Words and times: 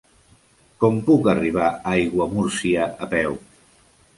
Com 0.83 0.97
puc 1.09 1.29
arribar 1.35 1.67
a 1.67 1.93
Aiguamúrcia 1.99 2.89
a 3.07 3.11
peu? 3.13 3.39